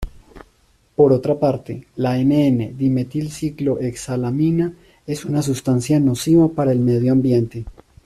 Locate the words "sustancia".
5.43-5.99